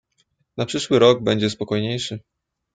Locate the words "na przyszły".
0.57-0.99